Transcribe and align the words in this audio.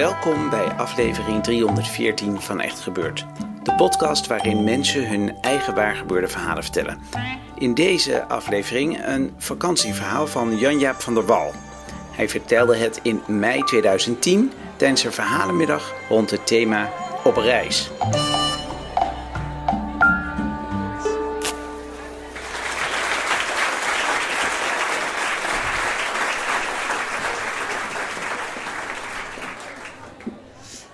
Welkom 0.00 0.50
bij 0.50 0.72
aflevering 0.72 1.42
314 1.42 2.40
van 2.40 2.60
Echt 2.60 2.80
Gebeurd. 2.80 3.26
De 3.62 3.74
podcast 3.74 4.26
waarin 4.26 4.64
mensen 4.64 5.08
hun 5.08 5.36
eigen 5.40 5.74
waargebeurde 5.74 6.28
verhalen 6.28 6.62
vertellen. 6.62 7.00
In 7.54 7.74
deze 7.74 8.24
aflevering 8.24 9.06
een 9.06 9.34
vakantieverhaal 9.36 10.26
van 10.26 10.58
Jan-Jaap 10.58 11.00
van 11.00 11.14
der 11.14 11.26
Wal. 11.26 11.52
Hij 12.10 12.28
vertelde 12.28 12.76
het 12.76 13.00
in 13.02 13.22
mei 13.26 13.62
2010 13.62 14.52
tijdens 14.76 15.04
een 15.04 15.12
verhalenmiddag 15.12 15.94
rond 16.08 16.30
het 16.30 16.46
thema 16.46 16.90
Op 17.24 17.36
reis. 17.36 17.90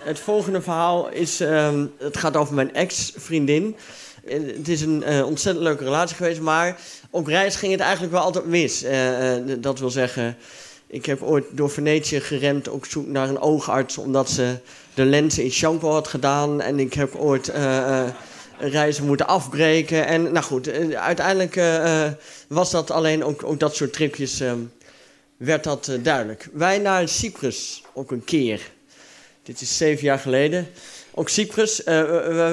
Het 0.07 0.19
volgende 0.19 0.62
verhaal 0.62 1.09
is, 1.09 1.41
ehm, 1.41 1.87
het 1.99 2.17
gaat 2.17 2.37
over 2.37 2.55
mijn 2.55 2.75
ex-vriendin. 2.75 3.77
Eh, 4.25 4.39
Het 4.57 4.69
is 4.69 4.81
een 4.81 5.03
eh, 5.03 5.27
ontzettend 5.27 5.65
leuke 5.67 5.85
relatie 5.85 6.17
geweest, 6.17 6.41
maar 6.41 6.81
op 7.11 7.27
reis 7.27 7.57
ging 7.57 7.73
het 7.73 7.81
eigenlijk 7.81 8.12
wel 8.12 8.23
altijd 8.23 8.47
mis. 8.47 8.83
Eh, 8.83 9.33
dat 9.59 9.79
wil 9.79 9.91
zeggen, 9.91 10.37
ik 10.87 11.07
heb 11.07 11.23
ooit 11.23 11.45
door 11.51 11.71
Venetië 11.71 12.21
gerend 12.21 12.69
op 12.69 12.84
zoek 12.87 13.07
naar 13.07 13.29
een 13.29 13.41
oogarts... 13.41 13.99
omdat 13.99 14.31
ze 14.31 14.59
de 14.95 15.05
lenzen 15.05 15.45
in 15.45 15.51
shampoo 15.51 15.91
had 15.91 16.09
gedaan. 16.09 16.61
En 16.61 16.79
ik 16.79 16.95
heb 16.95 17.15
ooit 17.15 17.53
reizen 18.59 19.07
moeten 19.07 19.27
afbreken. 19.27 20.07
En 20.07 20.23
nou 20.33 20.45
goed, 20.45 20.71
uiteindelijk 20.95 21.61
was 22.49 22.71
dat 22.71 22.91
alleen 22.91 23.25
ook, 23.25 23.45
ook 23.45 23.61
dat 23.61 23.77
soort 23.77 23.93
tripjes... 23.93 24.41
ehm, 24.41 24.59
werd 25.37 25.65
dat 25.65 25.91
duidelijk. 26.03 26.49
Wij 26.53 26.79
naar 26.79 27.09
Cyprus 27.09 27.83
ook 27.95 28.11
een 28.11 28.25
keer... 28.25 28.75
Dit 29.47 29.61
is 29.61 29.77
zeven 29.77 30.05
jaar 30.05 30.19
geleden. 30.19 30.69
Ook 31.14 31.28
Cyprus. 31.28 31.84
eh, 31.84 32.02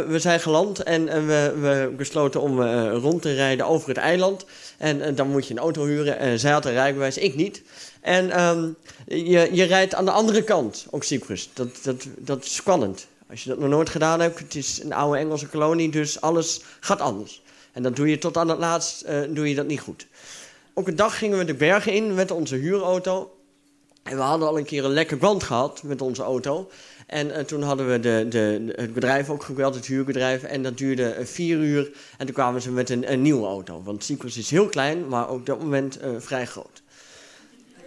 we, 0.07 0.19
zijn 0.19 0.39
geland 0.39 0.83
en 0.83 1.05
we, 1.05 1.53
we 1.59 1.93
besloten 1.97 2.41
om 2.41 2.61
eh, 2.61 2.93
rond 2.93 3.21
te 3.21 3.33
rijden 3.33 3.65
over 3.65 3.87
het 3.87 3.97
eiland. 3.97 4.45
En 4.77 5.01
eh, 5.01 5.15
dan 5.15 5.29
moet 5.29 5.47
je 5.47 5.53
een 5.53 5.59
auto 5.59 5.85
huren. 5.85 6.17
En 6.17 6.39
zij 6.39 6.51
had 6.51 6.65
een 6.65 6.71
rijbewijs, 6.71 7.17
ik 7.17 7.35
niet. 7.35 7.61
En 8.01 8.31
ehm, 8.31 8.69
je, 9.07 9.49
je 9.51 9.63
rijdt 9.63 9.95
aan 9.95 10.05
de 10.05 10.11
andere 10.11 10.43
kant, 10.43 10.87
ook 10.89 11.03
Cyprus. 11.03 11.49
Dat, 11.53 11.79
dat, 11.83 12.07
dat 12.17 12.43
is 12.43 12.55
spannend. 12.55 13.07
Als 13.29 13.43
je 13.43 13.49
dat 13.49 13.59
nog 13.59 13.69
nooit 13.69 13.89
gedaan 13.89 14.19
hebt, 14.19 14.39
het 14.39 14.55
is 14.55 14.81
een 14.83 14.93
oude 14.93 15.17
Engelse 15.17 15.47
kolonie, 15.47 15.89
dus 15.89 16.21
alles 16.21 16.61
gaat 16.79 17.01
anders. 17.01 17.41
En 17.71 17.83
dat 17.83 17.95
doe 17.95 18.09
je 18.09 18.17
tot 18.17 18.37
aan 18.37 18.49
het 18.49 18.59
laatst, 18.59 19.05
doe 19.29 19.49
je 19.49 19.55
dat 19.55 19.67
niet 19.67 19.79
goed. 19.79 20.07
Ook 20.73 20.87
een 20.87 20.95
dag 20.95 21.17
gingen 21.17 21.37
we 21.37 21.45
de 21.45 21.53
bergen 21.53 21.93
in 21.93 22.13
met 22.13 22.31
onze 22.31 22.55
huurauto. 22.55 23.31
En 24.03 24.15
we 24.15 24.21
hadden 24.21 24.47
al 24.47 24.57
een 24.57 24.65
keer 24.65 24.85
een 24.85 24.93
lekker 24.93 25.17
band 25.17 25.43
gehad 25.43 25.83
met 25.83 26.01
onze 26.01 26.23
auto. 26.23 26.69
En 27.07 27.31
eh, 27.31 27.43
toen 27.43 27.61
hadden 27.61 27.89
we 27.91 27.99
de, 27.99 28.25
de, 28.29 28.73
het 28.75 28.93
bedrijf 28.93 29.29
ook 29.29 29.43
gebeld, 29.43 29.75
het 29.75 29.85
huurbedrijf. 29.85 30.43
En 30.43 30.63
dat 30.63 30.77
duurde 30.77 31.09
eh, 31.09 31.25
vier 31.25 31.57
uur. 31.57 31.91
En 32.17 32.25
toen 32.25 32.35
kwamen 32.35 32.61
ze 32.61 32.71
met 32.71 32.89
een, 32.89 33.21
nieuwe 33.21 33.47
auto. 33.47 33.81
Want 33.83 34.03
Cyprus 34.03 34.37
is 34.37 34.49
heel 34.49 34.67
klein, 34.67 35.07
maar 35.07 35.29
ook 35.29 35.39
op 35.39 35.45
dat 35.45 35.59
moment 35.59 35.99
eh, 35.99 36.09
vrij 36.17 36.45
groot. 36.45 36.82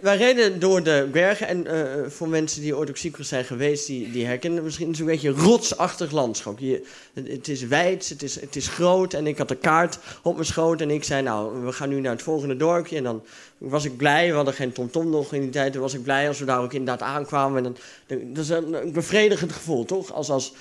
Wij 0.01 0.17
reden 0.17 0.59
door 0.59 0.83
de 0.83 1.07
bergen. 1.11 1.47
En 1.47 1.67
eh, 1.67 2.09
voor 2.09 2.27
mensen 2.29 2.61
die 2.61 2.75
ooit 2.77 2.89
op 2.89 2.97
Cyprus 2.97 3.27
zijn 3.27 3.45
geweest, 3.45 3.87
die, 3.87 4.11
die 4.11 4.25
herkennen 4.25 4.63
misschien. 4.63 4.95
Een 4.99 5.05
beetje 5.05 5.29
rotsachtig 5.29 6.11
landschap. 6.11 6.59
Je, 6.59 6.85
het, 7.13 7.47
is 7.47 7.61
wijd, 7.63 8.09
het 8.09 8.23
is, 8.23 8.41
het 8.41 8.55
is 8.55 8.67
groot. 8.67 9.13
En 9.13 9.27
ik 9.27 9.37
had 9.37 9.47
de 9.47 9.55
kaart 9.55 9.99
op 10.23 10.33
mijn 10.33 10.45
schoot. 10.45 10.81
En 10.81 10.89
ik 10.91 11.03
zei, 11.03 11.21
nou, 11.21 11.65
we 11.65 11.71
gaan 11.71 11.89
nu 11.89 11.99
naar 11.99 12.11
het 12.11 12.21
volgende 12.21 12.57
dorpje. 12.57 12.97
En 12.97 13.03
dan 13.03 13.23
was 13.57 13.85
ik 13.85 13.97
blij. 13.97 14.27
We 14.29 14.35
hadden 14.35 14.53
geen 14.53 14.71
tomtom 14.71 15.09
nog 15.09 15.33
in 15.33 15.41
die 15.41 15.49
tijd. 15.49 15.71
Toen 15.73 15.81
was 15.81 15.93
ik 15.93 16.03
blij 16.03 16.27
als 16.27 16.39
we 16.39 16.45
daar 16.45 16.61
ook 16.61 16.73
inderdaad 16.73 17.07
aankwamen. 17.07 17.57
En 17.57 17.63
dan, 17.63 17.77
dan- 18.07 18.33
dat 18.33 18.43
is 18.43 18.49
een, 18.49 18.73
een 18.73 18.91
bevredigend 18.91 19.51
gevoel, 19.51 19.85
toch? 19.85 20.13
Als, 20.13 20.29
als, 20.29 20.53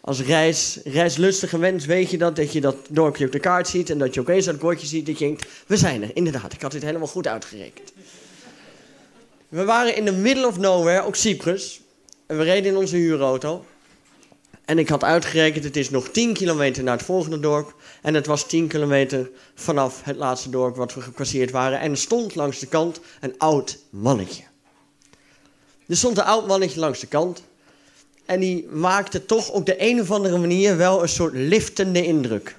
als 0.00 0.20
reis, 0.22 0.78
reislustige 0.84 1.58
mens 1.58 1.86
weet 1.86 2.10
je 2.10 2.18
dat. 2.18 2.36
Dat 2.36 2.52
je 2.52 2.60
dat 2.60 2.76
dorpje 2.90 3.26
op 3.26 3.32
de 3.32 3.40
kaart 3.40 3.68
ziet. 3.68 3.90
En 3.90 3.98
dat 3.98 4.14
je 4.14 4.20
opeens 4.20 4.44
dat 4.44 4.58
bordje 4.58 4.86
ziet. 4.86 5.06
Dat 5.06 5.18
je 5.18 5.24
denkt, 5.24 5.46
we 5.66 5.76
zijn 5.76 6.02
er. 6.02 6.10
Inderdaad, 6.14 6.52
ik 6.52 6.62
had 6.62 6.72
dit 6.72 6.82
helemaal 6.82 7.06
goed 7.08 7.26
uitgerekend. 7.26 7.92
We 9.54 9.64
waren 9.64 9.96
in 9.96 10.04
the 10.04 10.12
middle 10.12 10.46
of 10.46 10.58
nowhere, 10.58 11.02
ook 11.02 11.16
Cyprus. 11.16 11.80
En 12.26 12.38
we 12.38 12.44
reden 12.44 12.72
in 12.72 12.76
onze 12.76 12.96
huurauto. 12.96 13.64
En 14.64 14.78
ik 14.78 14.88
had 14.88 15.04
uitgerekend, 15.04 15.64
het 15.64 15.76
is 15.76 15.90
nog 15.90 16.08
10 16.08 16.32
kilometer 16.32 16.82
naar 16.82 16.96
het 16.96 17.06
volgende 17.06 17.40
dorp. 17.40 17.74
En 18.02 18.14
het 18.14 18.26
was 18.26 18.46
10 18.46 18.66
kilometer 18.66 19.30
vanaf 19.54 20.02
het 20.02 20.16
laatste 20.16 20.50
dorp 20.50 20.76
wat 20.76 20.94
we 20.94 21.00
gepasseerd 21.00 21.50
waren. 21.50 21.80
En 21.80 21.90
er 21.90 21.96
stond 21.96 22.34
langs 22.34 22.58
de 22.58 22.66
kant 22.66 23.00
een 23.20 23.34
oud 23.38 23.78
mannetje. 23.90 24.42
Er 25.86 25.96
stond 25.96 26.18
een 26.18 26.24
oud 26.24 26.46
mannetje 26.46 26.80
langs 26.80 27.00
de 27.00 27.06
kant. 27.06 27.42
En 28.24 28.40
die 28.40 28.66
maakte 28.66 29.26
toch 29.26 29.48
op 29.48 29.66
de 29.66 29.74
een 29.78 30.00
of 30.00 30.10
andere 30.10 30.38
manier 30.38 30.76
wel 30.76 31.02
een 31.02 31.08
soort 31.08 31.34
liftende 31.34 32.04
indruk. 32.06 32.56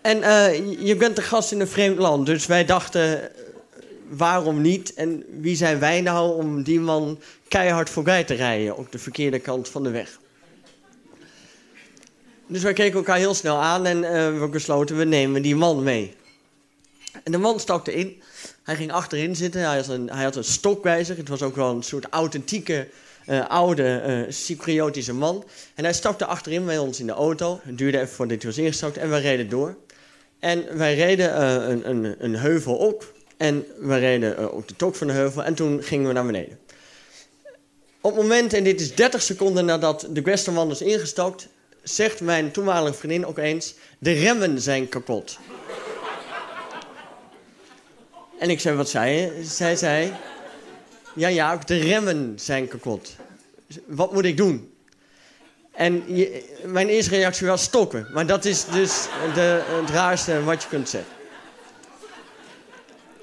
En 0.00 0.22
eh, 0.22 0.86
je 0.86 0.96
bent 0.96 1.16
de 1.16 1.22
gast 1.22 1.52
in 1.52 1.60
een 1.60 1.68
vreemd 1.68 1.98
land, 1.98 2.26
dus 2.26 2.46
wij 2.46 2.64
dachten, 2.64 3.30
waarom 4.08 4.60
niet? 4.60 4.94
En 4.94 5.24
wie 5.40 5.56
zijn 5.56 5.78
wij 5.78 6.00
nou 6.00 6.36
om 6.36 6.62
die 6.62 6.80
man 6.80 7.18
keihard 7.48 7.90
voorbij 7.90 8.24
te 8.24 8.34
rijden 8.34 8.76
op 8.76 8.92
de 8.92 8.98
verkeerde 8.98 9.38
kant 9.38 9.68
van 9.68 9.82
de 9.82 9.90
weg? 9.90 10.18
Dus 12.46 12.62
wij 12.62 12.72
keken 12.72 12.96
elkaar 12.96 13.18
heel 13.18 13.34
snel 13.34 13.56
aan 13.56 13.86
en 13.86 14.04
eh, 14.04 14.40
we 14.40 14.48
besloten, 14.48 14.96
we 14.96 15.04
nemen 15.04 15.42
die 15.42 15.56
man 15.56 15.82
mee. 15.82 16.16
En 17.24 17.32
de 17.32 17.38
man 17.38 17.60
stapte 17.60 17.94
in. 17.94 18.22
Hij 18.62 18.76
ging 18.76 18.92
achterin 18.92 19.36
zitten. 19.36 19.60
Hij 19.60 19.76
had 19.76 19.88
een, 19.88 20.10
hij 20.10 20.24
had 20.24 20.36
een 20.36 20.44
stok. 20.44 20.84
Het 20.84 21.28
was 21.28 21.42
ook 21.42 21.56
wel 21.56 21.70
een 21.70 21.82
soort 21.82 22.06
authentieke, 22.10 22.88
eh, 23.26 23.46
oude 23.46 23.98
eh, 23.98 24.32
Cypriotische 24.32 25.12
man. 25.12 25.44
En 25.74 25.84
hij 25.84 25.92
stapte 25.92 26.26
achterin 26.26 26.64
bij 26.64 26.78
ons 26.78 27.00
in 27.00 27.06
de 27.06 27.12
auto. 27.12 27.60
Het 27.62 27.78
duurde 27.78 27.98
even 27.98 28.14
voordat 28.14 28.42
hij 28.42 28.50
was 28.50 28.58
ingestapt. 28.58 28.96
En 28.96 29.10
we 29.10 29.16
reden 29.16 29.48
door. 29.48 29.76
En 30.38 30.76
wij 30.76 30.94
reden 30.94 31.34
eh, 31.34 31.68
een, 31.68 31.88
een, 31.88 32.14
een 32.18 32.36
heuvel 32.36 32.74
op. 32.76 33.12
En 33.36 33.66
we 33.78 33.96
reden 33.96 34.36
eh, 34.36 34.52
op 34.54 34.68
de 34.68 34.76
top 34.76 34.96
van 34.96 35.06
de 35.06 35.12
heuvel. 35.12 35.44
En 35.44 35.54
toen 35.54 35.82
gingen 35.82 36.06
we 36.06 36.12
naar 36.12 36.26
beneden. 36.26 36.58
Op 38.00 38.12
het 38.12 38.22
moment, 38.22 38.52
en 38.52 38.64
dit 38.64 38.80
is 38.80 38.94
30 38.94 39.22
seconden 39.22 39.64
nadat 39.64 40.06
de 40.10 40.22
Westerman 40.22 40.70
is 40.70 40.82
ingestapt... 40.82 41.48
zegt 41.82 42.20
mijn 42.20 42.50
toenmalige 42.50 42.94
vriendin 42.94 43.26
ook 43.26 43.38
eens... 43.38 43.74
de 43.98 44.12
remmen 44.12 44.60
zijn 44.60 44.88
kapot. 44.88 45.38
En 48.38 48.50
ik 48.50 48.60
zei, 48.60 48.76
wat 48.76 48.88
zei 48.88 49.20
je? 49.20 49.44
Zij 49.44 49.76
zei, 49.76 50.12
ja, 51.14 51.28
ja, 51.28 51.52
ook 51.52 51.66
de 51.66 51.78
remmen 51.78 52.32
zijn 52.36 52.68
kapot. 52.68 53.16
Wat 53.86 54.12
moet 54.12 54.24
ik 54.24 54.36
doen? 54.36 54.72
En 55.78 56.04
mijn 56.64 56.88
eerste 56.88 57.10
reactie 57.10 57.46
was 57.46 57.62
stoppen. 57.62 58.06
Maar 58.12 58.26
dat 58.26 58.44
is 58.44 58.64
dus 58.64 59.06
de, 59.34 59.62
het 59.80 59.90
raarste 59.90 60.44
wat 60.44 60.62
je 60.62 60.68
kunt 60.68 60.88
zeggen. 60.88 61.10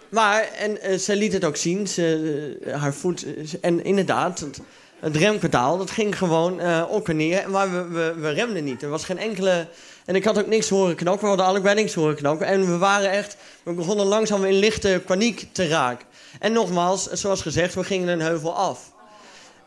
Maar, 0.10 0.42
en 0.42 0.82
eh, 0.82 0.98
ze 0.98 1.16
liet 1.16 1.34
het 1.34 1.46
ook 1.46 1.56
zien, 1.56 1.88
ze, 1.88 2.58
eh, 2.66 2.82
haar 2.82 2.94
voet... 2.94 3.24
eh, 3.24 3.32
en 3.62 3.84
inderdaad, 3.84 4.40
het, 4.40 4.60
het 5.00 5.16
rempedaal, 5.16 5.78
dat 5.78 5.92
ging 5.92 6.18
gewoon 6.18 6.60
eh, 6.60 6.84
op 6.90 7.10
en 7.10 7.16
neer. 7.16 7.50
Maar 7.50 7.72
we, 7.72 7.88
we, 7.88 8.14
we 8.20 8.30
remden 8.30 8.64
niet. 8.64 8.84
Er 8.84 8.90
was 8.90 9.06
geen 9.06 9.20
enkele... 9.20 9.68
En 10.06 10.16
ik 10.16 10.24
had 10.24 10.38
ook 10.38 10.48
niks 10.48 10.70
horen 10.70 10.96
knokken. 10.96 11.22
We 11.22 11.28
hadden 11.28 11.46
allebei 11.46 11.76
niks 11.76 11.94
horen 11.94 12.16
knokken. 12.16 12.48
En 12.48 12.72
we 12.72 12.78
waren 12.78 13.12
echt... 13.12 13.38
We 13.64 13.74
begonnen 13.74 14.06
langzaam 14.06 14.46
in 14.46 14.54
lichte 14.54 15.02
paniek 15.06 15.48
te 15.52 15.68
raken. 15.68 16.08
En 16.40 16.52
nogmaals, 16.52 17.12
zoals 17.12 17.42
gezegd, 17.42 17.74
we 17.74 17.84
gingen 17.84 18.08
een 18.08 18.22
heuvel 18.22 18.56
af. 18.56 18.94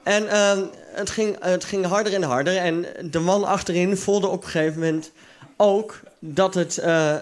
En 0.09 0.29
ehm, 0.29 0.65
het, 0.93 1.11
ging, 1.11 1.37
het 1.41 1.65
ging 1.65 1.87
harder 1.87 2.15
en 2.15 2.23
harder. 2.23 2.57
En 2.57 2.87
de 3.11 3.19
man 3.19 3.45
achterin 3.45 3.97
voelde 3.97 4.27
op 4.27 4.45
een 4.45 4.51
gegeven 4.51 4.81
moment 4.81 5.11
ook 5.57 6.01
dat 6.19 6.55
het, 6.55 6.79
eh, 6.79 7.17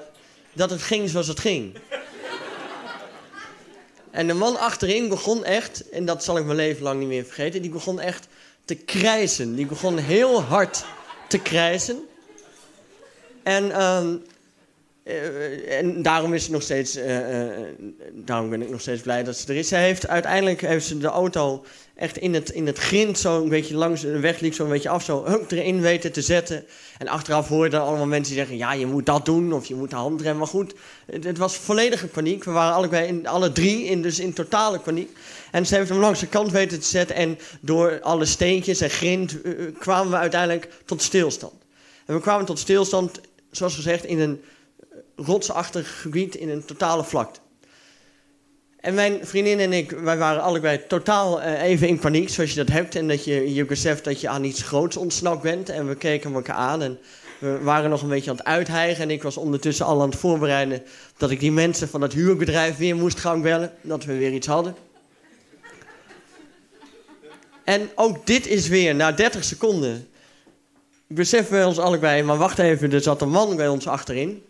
dat 0.52 0.70
het 0.70 0.82
ging 0.82 1.08
zoals 1.08 1.26
het 1.26 1.40
ging. 1.40 1.78
En 4.10 4.26
de 4.26 4.34
man 4.34 4.58
achterin 4.58 5.08
begon 5.08 5.44
echt, 5.44 5.88
en 5.88 6.04
dat 6.04 6.24
zal 6.24 6.38
ik 6.38 6.44
mijn 6.44 6.56
leven 6.56 6.82
lang 6.82 6.98
niet 6.98 7.08
meer 7.08 7.24
vergeten, 7.24 7.62
die 7.62 7.70
begon 7.70 8.00
echt 8.00 8.26
te 8.64 8.74
krijsen. 8.74 9.54
Die 9.54 9.66
begon 9.66 9.98
heel 9.98 10.42
hard 10.42 10.84
te 11.28 11.38
krijsen. 11.38 12.08
En 13.42 13.70
ehm, 13.70 14.16
Eh, 15.06 15.78
en 15.78 16.02
daarom 16.02 16.34
is 16.34 16.42
het 16.42 16.52
nog 16.52 16.62
steeds, 16.62 16.96
uh, 16.96 17.04
daarom 18.12 18.50
ben 18.50 18.62
ik 18.62 18.70
nog 18.70 18.80
steeds 18.80 19.02
blij 19.02 19.24
dat 19.24 19.36
ze 19.36 19.48
er 19.48 19.56
is. 19.56 19.70
Heeft 19.70 20.08
uiteindelijk 20.08 20.60
heeft 20.60 20.86
ze 20.86 20.98
de 20.98 21.06
auto 21.06 21.64
echt 21.94 22.16
in 22.16 22.34
het, 22.34 22.50
in 22.50 22.66
het 22.66 22.78
grind 22.78 23.18
zo 23.18 23.42
een 23.42 23.48
beetje 23.48 23.76
langs 23.76 24.00
de 24.00 24.20
weg 24.20 24.40
liep, 24.40 24.54
zo 24.54 24.64
een 24.64 24.70
beetje 24.70 24.88
af, 24.88 25.04
zo 25.04 25.24
hup, 25.24 25.50
erin 25.50 25.80
weten 25.80 26.12
te 26.12 26.22
zetten. 26.22 26.64
En 26.98 27.08
achteraf 27.08 27.48
hoor 27.48 27.64
je 27.64 27.70
dan 27.70 27.86
allemaal 27.86 28.06
mensen 28.06 28.34
die 28.34 28.42
zeggen, 28.42 28.56
ja, 28.56 28.72
je 28.72 28.86
moet 28.86 29.06
dat 29.06 29.24
doen 29.24 29.52
of 29.52 29.66
je 29.66 29.74
moet 29.74 29.90
de 29.90 29.96
handrem. 29.96 30.36
Maar 30.36 30.46
goed, 30.46 30.74
het, 31.06 31.24
het, 31.24 31.38
was 31.38 31.56
volledige 31.56 32.06
paniek. 32.06 32.44
We 32.44 32.50
waren 32.50 32.74
allebei 32.74 33.06
in, 33.06 33.26
alle 33.26 33.52
drie 33.52 33.84
in, 33.84 34.02
dus 34.02 34.18
in 34.18 34.32
totale 34.32 34.78
paniek. 34.78 35.16
En 35.50 35.66
ze 35.66 35.74
heeft 35.74 35.88
hem 35.88 35.98
langs 35.98 36.20
de 36.20 36.26
kant 36.26 36.50
weten 36.50 36.80
te 36.80 36.86
zetten 36.86 37.16
en 37.16 37.38
door 37.60 38.00
alle 38.00 38.24
steentjes 38.24 38.80
en 38.80 38.90
grind 38.90 39.36
kwamen 39.78 40.10
we 40.10 40.16
uiteindelijk 40.16 40.68
tot 40.84 41.02
stilstand. 41.02 41.54
En 42.06 42.14
we 42.14 42.20
kwamen 42.20 42.46
tot 42.46 42.58
stilstand, 42.58 43.20
zoals 43.50 43.74
gezegd, 43.74 44.04
in 44.04 44.20
een 44.20 44.40
rotsachtig 45.16 46.00
gebied 46.00 46.34
in 46.34 46.48
een 46.48 46.64
totale 46.64 47.04
vlakte. 47.04 47.40
En 48.86 48.94
mijn 48.94 49.26
vriendin 49.26 49.58
en 49.60 49.72
ik, 49.72 49.90
wij 49.90 50.16
waren 50.16 50.42
allebei 50.42 50.86
totaal 50.86 51.42
uh, 51.42 51.62
even 51.62 51.88
in 51.88 51.98
paniek, 51.98 52.28
zoals 52.28 52.50
je 52.50 52.56
dat 52.56 52.68
hebt. 52.68 52.94
En 52.94 53.08
dat 53.08 53.24
je 53.24 53.54
je 53.54 53.64
beseft 53.64 54.04
dat 54.04 54.20
je 54.20 54.28
aan 54.28 54.44
iets 54.44 54.62
groots 54.62 54.96
ontsnapt 54.96 55.42
bent. 55.42 55.68
En 55.68 55.88
we 55.88 55.94
keken 55.94 56.34
elkaar 56.34 56.56
aan 56.56 56.82
en 56.82 56.98
we 57.38 57.58
waren 57.62 57.90
nog 57.90 58.02
een 58.02 58.08
beetje 58.08 58.30
aan 58.30 58.36
het 58.36 58.46
uithijgen. 58.46 59.02
En 59.02 59.10
ik 59.10 59.22
was 59.22 59.36
ondertussen 59.36 59.86
al 59.86 60.02
aan 60.02 60.08
het 60.08 60.18
voorbereiden 60.18 60.82
dat 61.16 61.30
ik 61.30 61.40
die 61.40 61.52
mensen 61.52 61.88
van 61.88 62.00
dat 62.00 62.12
huurbedrijf 62.12 62.76
weer 62.76 62.96
moest 62.96 63.18
gaan 63.18 63.42
bellen. 63.42 63.72
Dat 63.80 64.04
we 64.04 64.16
weer 64.16 64.32
iets 64.32 64.46
hadden. 64.46 64.74
En 67.64 67.88
ook 67.94 68.26
dit 68.26 68.46
is 68.46 68.68
weer, 68.68 68.94
na 68.94 69.12
30 69.12 69.44
seconden, 69.44 70.08
beseffen 71.06 71.58
we 71.58 71.66
ons 71.66 71.78
allebei... 71.78 72.22
maar 72.22 72.36
wacht 72.36 72.58
even, 72.58 72.92
er 72.92 73.00
zat 73.00 73.22
een 73.22 73.30
man 73.30 73.56
bij 73.56 73.68
ons 73.68 73.86
achterin. 73.86 74.42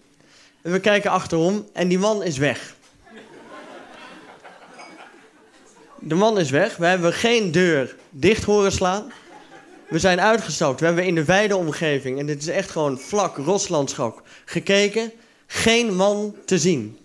En 0.66 0.72
we 0.72 0.80
kijken 0.80 1.10
achterom 1.10 1.68
en 1.72 1.88
die 1.88 1.98
man 1.98 2.22
is 2.22 2.38
weg. 2.38 2.74
De 5.98 6.14
man 6.14 6.38
is 6.38 6.50
weg. 6.50 6.76
We 6.76 6.86
hebben 6.86 7.12
geen 7.12 7.52
deur 7.52 7.96
dicht 8.10 8.44
horen 8.44 8.72
slaan. 8.72 9.12
We 9.88 9.98
zijn 9.98 10.20
uitgestapt. 10.20 10.80
We 10.80 10.86
hebben 10.86 11.04
in 11.04 11.14
de 11.14 11.24
wijde 11.24 11.56
omgeving, 11.56 12.18
en 12.18 12.26
dit 12.26 12.42
is 12.42 12.48
echt 12.48 12.70
gewoon 12.70 12.98
vlak 12.98 13.36
roslandschap, 13.36 14.22
gekeken. 14.44 15.12
Geen 15.46 15.94
man 15.94 16.34
te 16.44 16.58
zien. 16.58 16.98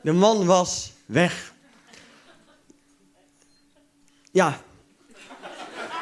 De 0.00 0.12
man 0.12 0.46
was 0.46 0.92
weg. 1.06 1.52
Ja. 4.32 4.60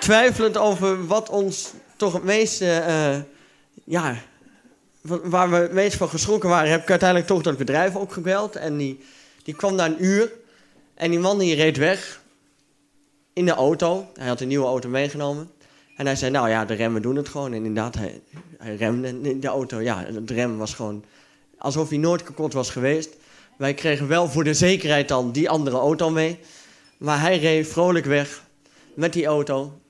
Twijfelend 0.01 0.57
over 0.57 1.07
wat 1.07 1.29
ons 1.29 1.73
toch 1.97 2.13
het 2.13 2.25
meeste 2.25 2.85
uh, 2.89 3.23
ja, 3.85 4.17
waar 5.03 5.51
we 5.51 5.69
meest 5.73 5.97
van 5.97 6.09
geschrokken 6.09 6.49
waren, 6.49 6.71
heb 6.71 6.83
ik 6.83 6.91
uiteindelijk 6.91 7.29
toch 7.29 7.43
dat 7.43 7.57
bedrijf 7.57 7.97
opgebeld. 7.97 8.57
En 8.57 8.77
die, 8.77 9.01
die 9.43 9.55
kwam 9.55 9.75
na 9.75 9.87
een 9.87 10.05
uur. 10.05 10.33
En 10.95 11.11
die 11.11 11.19
man 11.19 11.39
die 11.39 11.55
reed 11.55 11.77
weg 11.77 12.21
in 13.33 13.45
de 13.45 13.53
auto. 13.53 14.07
Hij 14.15 14.29
had 14.29 14.41
een 14.41 14.49
nieuwe 14.49 14.67
auto 14.67 14.89
meegenomen. 14.89 15.51
En 15.97 16.07
hij 16.07 16.17
zei, 16.17 16.31
nou 16.31 16.49
ja, 16.49 16.65
de 16.65 16.75
remmen 16.75 17.03
doen 17.03 17.17
het 17.17 17.29
gewoon. 17.29 17.53
En 17.53 17.65
inderdaad, 17.65 17.95
hij, 17.95 18.21
hij 18.59 18.77
remde 18.77 19.39
de 19.39 19.49
auto. 19.49 19.81
Ja, 19.81 20.05
de 20.23 20.35
rem 20.35 20.59
was 20.59 20.75
gewoon 20.75 21.05
alsof 21.59 21.89
hij 21.89 21.99
nooit 21.99 22.23
kapot 22.23 22.53
was 22.53 22.71
geweest. 22.71 23.11
Wij 23.57 23.75
kregen 23.75 24.09
wel 24.09 24.29
voor 24.29 24.45
de 24.45 24.55
zekerheid 24.55 25.09
dan 25.09 25.33
die 25.33 25.51
andere 25.51 25.77
auto 25.77 26.11
mee. 26.11 26.39
Maar 26.99 27.21
hij 27.21 27.39
reed 27.39 27.69
vrolijk 27.69 28.05
weg 28.05 28.43
met 28.95 29.13
die 29.13 29.27
auto. 29.27 29.81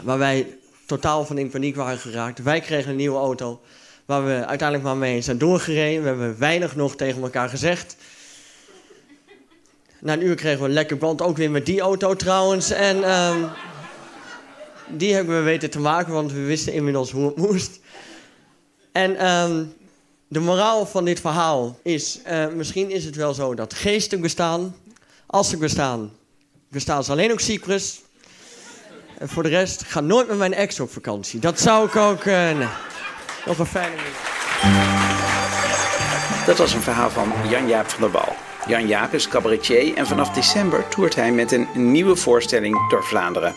Waar 0.00 0.18
wij 0.18 0.58
totaal 0.86 1.24
van 1.24 1.38
in 1.38 1.50
paniek 1.50 1.76
waren 1.76 1.98
geraakt. 1.98 2.42
Wij 2.42 2.60
kregen 2.60 2.90
een 2.90 2.96
nieuwe 2.96 3.18
auto 3.18 3.60
waar 4.06 4.24
we 4.24 4.46
uiteindelijk 4.46 4.82
maar 4.82 4.96
mee 4.96 5.20
zijn 5.20 5.38
doorgereden. 5.38 6.02
We 6.02 6.08
hebben 6.08 6.38
weinig 6.38 6.76
nog 6.76 6.96
tegen 6.96 7.22
elkaar 7.22 7.48
gezegd. 7.48 7.96
Na 10.00 10.12
een 10.12 10.26
uur 10.26 10.34
kregen 10.34 10.60
we 10.60 10.66
een 10.66 10.72
lekker 10.72 10.98
band, 10.98 11.22
ook 11.22 11.36
weer 11.36 11.50
met 11.50 11.66
die 11.66 11.80
auto 11.80 12.14
trouwens. 12.14 12.70
En 12.70 13.10
um, 13.10 13.48
die 14.88 15.14
hebben 15.14 15.36
we 15.36 15.42
weten 15.42 15.70
te 15.70 15.78
maken, 15.78 16.12
want 16.12 16.32
we 16.32 16.40
wisten 16.40 16.72
inmiddels 16.72 17.10
hoe 17.10 17.26
het 17.26 17.36
moest. 17.36 17.80
En 18.92 19.30
um, 19.30 19.74
de 20.28 20.40
moraal 20.40 20.86
van 20.86 21.04
dit 21.04 21.20
verhaal 21.20 21.78
is, 21.82 22.20
uh, 22.26 22.46
misschien 22.48 22.90
is 22.90 23.04
het 23.04 23.16
wel 23.16 23.34
zo 23.34 23.54
dat 23.54 23.74
geesten 23.74 24.20
bestaan. 24.20 24.76
Als 25.26 25.48
ze 25.48 25.56
bestaan, 25.56 26.12
bestaan 26.68 27.04
ze 27.04 27.10
alleen 27.10 27.32
op 27.32 27.40
Cyprus. 27.40 28.00
En 29.18 29.28
voor 29.28 29.42
de 29.42 29.48
rest, 29.48 29.82
ga 29.82 30.00
nooit 30.00 30.28
met 30.28 30.38
mijn 30.38 30.54
ex 30.54 30.80
op 30.80 30.90
vakantie. 30.90 31.40
Dat 31.40 31.60
zou 31.60 31.86
ik 31.86 31.96
ook... 31.96 32.24
Uh. 32.24 32.85
Nog 33.46 33.58
een 33.58 33.66
fijne 33.66 33.96
Dat 36.46 36.58
was 36.58 36.72
een 36.72 36.82
verhaal 36.82 37.10
van 37.10 37.32
Jan-Jaap 37.48 37.88
van 37.88 38.00
der 38.00 38.10
Wal. 38.10 38.36
Jan-Jaap 38.66 39.14
is 39.14 39.28
cabaretier 39.28 39.96
en 39.96 40.06
vanaf 40.06 40.30
december 40.30 40.88
toert 40.88 41.14
hij 41.14 41.32
met 41.32 41.52
een 41.52 41.68
nieuwe 41.74 42.16
voorstelling 42.16 42.88
door 42.90 43.04
Vlaanderen. 43.04 43.54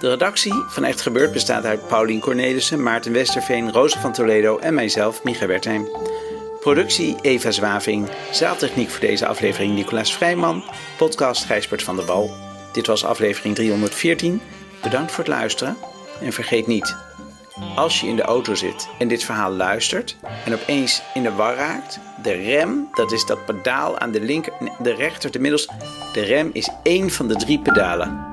De 0.00 0.08
redactie 0.08 0.64
van 0.68 0.84
Echt 0.84 1.00
Gebeurd 1.00 1.32
bestaat 1.32 1.64
uit 1.64 1.88
Paulien 1.88 2.20
Cornelissen, 2.20 2.82
Maarten 2.82 3.12
Westerveen, 3.12 3.72
Roze 3.72 3.98
van 3.98 4.12
Toledo 4.12 4.58
en 4.58 4.74
mijzelf, 4.74 5.24
Micha 5.24 5.46
Wertheim. 5.46 5.88
Productie 6.60 7.16
Eva 7.20 7.50
Zwaving, 7.50 8.08
zaaltechniek 8.30 8.90
voor 8.90 9.00
deze 9.00 9.26
aflevering 9.26 9.74
Nicolaas 9.74 10.14
Vrijman, 10.14 10.64
podcast 10.96 11.44
Gijsbert 11.44 11.82
van 11.82 11.96
der 11.96 12.04
Wal. 12.04 12.30
Dit 12.72 12.86
was 12.86 13.04
aflevering 13.04 13.54
314. 13.54 14.40
Bedankt 14.82 15.12
voor 15.12 15.24
het 15.24 15.32
luisteren 15.32 15.76
en 16.20 16.32
vergeet 16.32 16.66
niet, 16.66 16.96
als 17.74 18.00
je 18.00 18.06
in 18.06 18.16
de 18.16 18.22
auto 18.22 18.54
zit 18.54 18.88
en 18.98 19.08
dit 19.08 19.24
verhaal 19.24 19.50
luistert 19.50 20.16
en 20.44 20.54
opeens 20.54 21.02
in 21.14 21.22
de 21.22 21.32
war 21.32 21.54
raakt, 21.54 22.00
de 22.22 22.32
rem, 22.32 22.88
dat 22.94 23.12
is 23.12 23.26
dat 23.26 23.44
pedaal 23.44 23.98
aan 23.98 24.10
de 24.10 24.20
linker, 24.20 24.52
de 24.78 24.94
rechter, 24.94 25.30
de 25.30 25.38
middels, 25.38 25.68
de 26.12 26.20
rem 26.20 26.50
is 26.52 26.68
één 26.82 27.10
van 27.10 27.28
de 27.28 27.36
drie 27.36 27.58
pedalen. 27.58 28.24